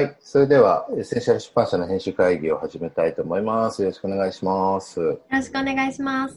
[0.00, 0.16] はい。
[0.22, 3.82] それでは、エッセンシャル出版社の編集会議を始めたいと思います。
[3.82, 4.98] よろしくお願いします。
[4.98, 6.36] よろしくお願いします。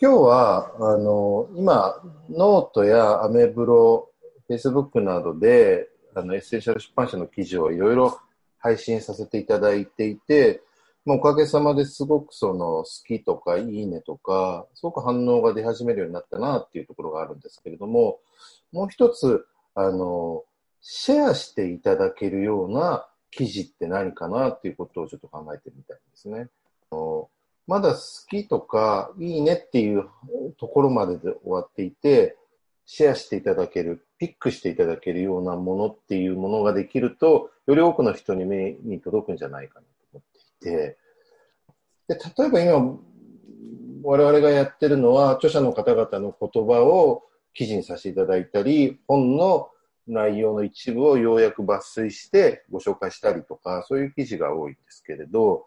[0.00, 2.00] 今日は、あの、今、
[2.30, 4.12] ノートやアメブロ、
[4.46, 8.16] フェイスブックなどで、あの、エッセンシャル出版社の記事をいろいろ
[8.58, 10.62] 配信させていただいていて、
[11.04, 18.20] まあおかげさまですごくその、スキとかいいねとか、すごく反応が出始めるようになったなっていうところがあるんですけれども、
[18.70, 19.44] もう一つ、
[19.74, 20.44] あの、
[20.90, 26.48] シェアしていただけるような記事って何かなっていうことをちょっと考えてみたいですね。
[27.66, 30.08] まだ好きとかいいねっていう
[30.58, 32.38] ところまでで終わっていて、
[32.86, 40.96] シェアしていただける、ピックしていただけるようなものっていうものができると、より多くの人に目に届くんじゃないかなと思っていて、
[42.08, 42.98] で例えば今、
[44.04, 49.68] 我々がやってるのは、著者の方々の言葉を記事にさせていただいたり、本の
[50.08, 55.66] 内容の一部をようやく抜粋してご紹介したりとか、そういう記事が多いんですけれど、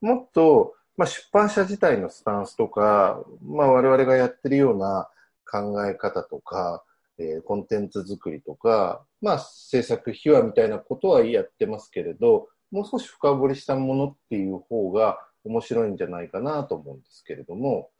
[0.00, 5.08] もっと、まあ、出版社自体のスタンスとか、まあ、我々がやってるような
[5.50, 6.84] 考え方とか、
[7.18, 17.90] えーコンテンツ作りとか、まあ、制作秘話みたいなことはやってますけれど、もう少し深掘りしたものっていう方が面白いんじゃないかなと思うんですけれども、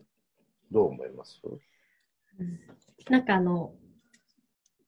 [0.70, 1.40] どう思います？
[3.10, 3.74] なんかあの、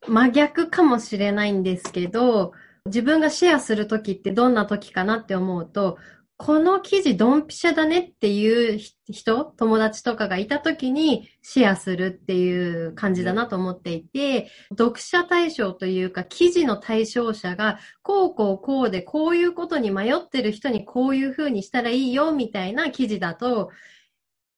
[0.08, 2.52] 真逆かもしれないんですけど、
[2.86, 5.98] 自分がシェアするときってどんなときかなって思うと、
[6.36, 23.70] この記事ドンピシャだねっていう人、友達とかがいたときにシェアするっていう感じだなと思っていて、読者対象というか記事の対象者がこうこうこうでこういうことに迷ってる人にこういう風にしたらいいよみたいな記事だと、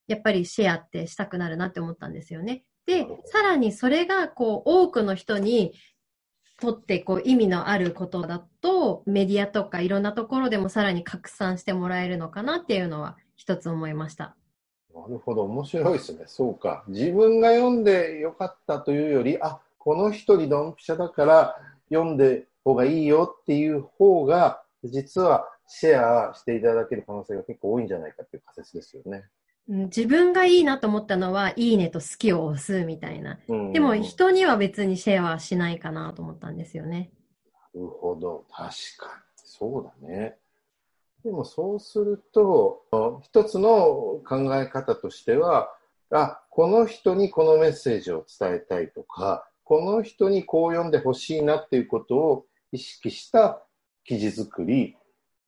[0.08, 2.64] やっぱりシェアってしたくなるなって思ったんですよね。
[2.86, 5.74] で、さらにそれがこう多くの人に
[6.60, 14.36] とってこう意味のあることだとメディアとかいろんなところでもさらに拡散してもらえるのかなっていうのは一つ思いました。
[14.94, 16.25] なるほど、面白いですね。
[16.26, 16.84] そうか。
[16.88, 21.56] 自分が読んでよかったというより、あ、この人にドンピシャだから
[21.91, 29.25] 読んで方がいいよっていう方が、実はシェアしていただける可能性が結構多いんじゃないかっていう仮説ですよね。
[29.69, 33.38] うん自分がいいなと思ったのは、いいねと好きを押すみたいな。
[33.49, 37.10] うんでも人には別にシェアはしないかなと思ったんですよね。
[37.75, 38.44] なるほど。
[38.50, 38.69] 確
[38.99, 39.26] かに。
[39.37, 40.37] そうだね。
[41.25, 42.84] でもそうすると、
[43.22, 45.75] 一つの考え方としては、
[46.10, 53.60] あ、この人にこのメッセージを伝えたいとか、この人にこう読んでほしいなっていうことを意識した
[54.05, 54.97] 記事作り、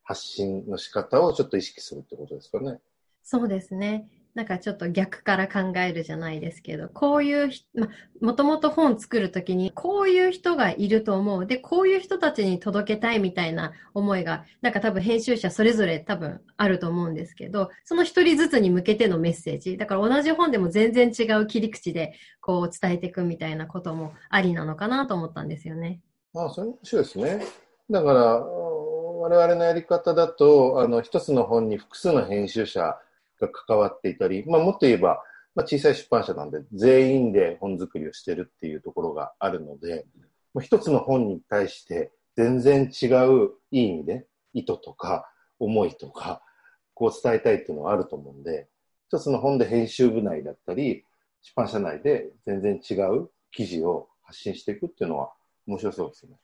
[0.02, 2.80] 発信の仕方をちょっと意識するってことですかね。
[3.22, 4.08] そうですね。
[4.38, 7.88] なんかちょっと逆から考えるじゃないですけど、こういう、ま、
[8.20, 11.44] もともと本作るときに、こういう人がいると思う。
[11.44, 19.76] で、こういう人たちに届けたいみたいな思いが、なんか多分編集者それぞれ多分あると思うんですけど、その一人ずつに向けてのメッセージ。
[19.76, 26.00] だから同じ本でも全然違う切り口でこう伝えていくみたいなこともありなのかなと思ったんですよね。
[26.34, 27.44] ああ、それ面白いですね。
[27.90, 32.96] だから、我々のやり方だと、あの、一つの本に複数の編集者
[33.38, 35.22] が関わっていたり、まあ、もっと言えば、
[35.54, 40.06] まあ、小さい出版社なんで、全員で本作りをしてるっていうところがあるので、
[40.54, 46.42] まあ一つの本に対して全然違う、いい意味で、意図とか、思いとか、
[46.94, 48.68] こう伝えたいっていうのはあると思うんで、
[49.08, 51.04] 一つの本で編集部内だったり、
[51.42, 55.32] 出版社内で全然違う記事を発信していくっていうのは
[55.66, 56.36] 面白そうですよね。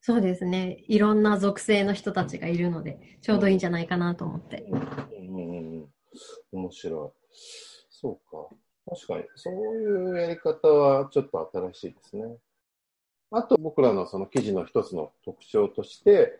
[0.00, 0.84] そうですね。
[0.88, 4.66] いろんな属性の人たちがいるので、ちょうどいいんじゃないかなと思って。
[4.68, 5.61] うんうんうん、
[6.52, 7.36] 面白い。
[7.90, 8.48] そうか。
[8.88, 12.36] 確かに、そういうやり方はちょっと新しいですね。
[13.30, 16.38] あと僕らのその記事の一つの特徴として、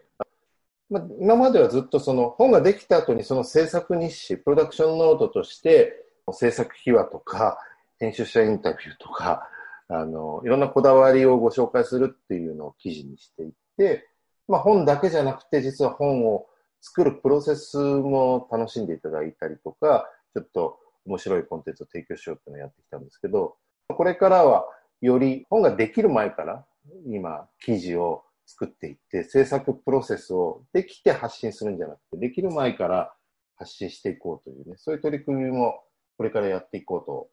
[0.90, 7.58] まあ、今まではずっとその本ができた後にその制作日誌、プロダクションノートとして制作秘話とか
[7.98, 9.48] 編集者インタビューとか、
[9.88, 14.06] あの、いろんなこだわりをご紹介するっていうのを記事にしていって、
[14.48, 16.46] まあ本だけじゃなくて実は本を
[16.82, 23.56] 作るプロセスも楽しんでいただいたりとか、ちょっと面白いコンテンツを提供しようっていうのをやってきたんですけど、
[23.88, 24.66] これからは
[25.00, 26.66] より本ができる前から
[27.06, 33.14] 今記事を作っていって制作プロセスをできて発信するんじゃなくて、できる前から
[33.56, 35.82] 発信していこうというね、そういう取り組みも
[36.16, 37.28] これからやっていこうと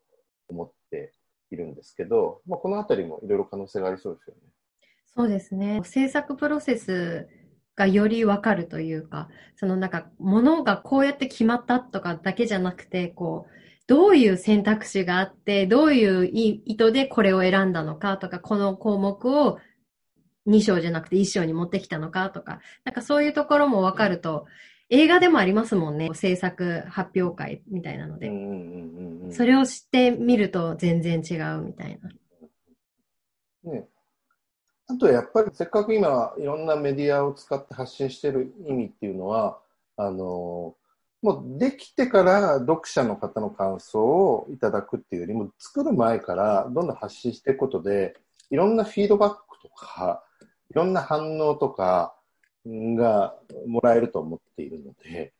[0.47, 1.13] 思って
[1.51, 4.41] いるんですけど、まあ、このあたりもいろいろ可能性がありそうですよね。
[5.15, 5.81] そうですね。
[5.83, 7.27] 制作プロセス
[7.79, 13.53] がよりわかるというか、そのなんか、ものがこうやって決まったとかだけじゃなくて、こう、
[13.87, 19.59] どういう選択肢があって、どういう意図でこれを選んだのかとか、この項目を
[20.45, 24.45] 2章じゃなくて1章に持ってきたのかとか、なんかそういうところもわかると、
[24.89, 26.09] 映画でもありますもんね。
[26.13, 28.29] 制作発表会みたいなので。
[29.31, 31.97] それを知ってみると全然違うみたい
[33.63, 33.71] な。
[33.71, 33.87] ね、
[34.89, 39.59] あとやっぱりせっかく今いろんなメディアを使って発信してる意味っていうのは、
[39.97, 40.75] あの、
[41.21, 48.15] もうできてから読者の方の感想をいただくっていうよりも、作る前からどんどん発信していくことで、
[48.49, 50.23] いろんなフィードバックとか、
[50.71, 52.15] いろんな反応とか
[52.65, 53.35] が
[53.67, 55.33] もらえると思っているので、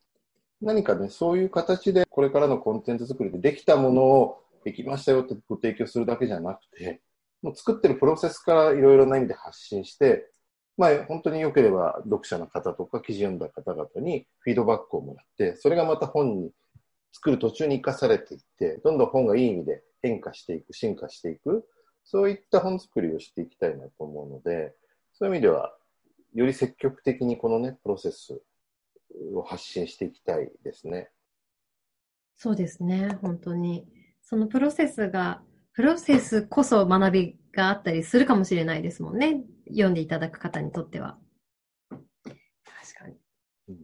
[0.62, 7.00] 何かね、そういう形でこれからのコンテンツ作りでできたものをできましたよってご提供するだけじゃなくて、
[7.42, 10.30] もう作ってるプロセスからいろいろな意味で発信して、
[10.76, 16.52] まあ本当に良ければ読者の方とか記事読んだ方々にフィードバックをもらって、それがまた本に
[17.12, 21.66] 作る途中に生かされていって、どんどん本がいい意味で変化していく、進化していく、
[22.04, 24.74] そういった本作りをしていきたいなと思うので、
[25.12, 25.76] そういう意味では、
[26.34, 28.40] より積極的にこのね、プロセス
[29.34, 31.10] を発信していきたいですね。
[32.36, 33.86] そうですね、本当に。
[34.22, 39.42] そのプロセスがプロセスこそ学びがあったりするかもしれないですもんね。
[39.68, 41.16] 読んでいただく方にとっては。
[41.90, 42.00] 確
[42.98, 43.16] かに。
[43.68, 43.76] うん、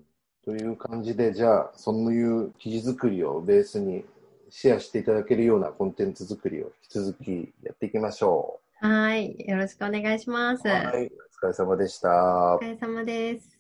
[0.45, 4.05] という感じで、じゃあ、そういう記事作りをベースに
[4.51, 8.87] シェアしていただけるようなコンテンツ作りを引き続きやっていきましょう。
[8.87, 9.37] はい。
[9.47, 10.67] よろしくお願いします。
[10.67, 11.07] はい。
[11.43, 12.57] お疲れ様でした。
[12.57, 13.56] お疲れ様です。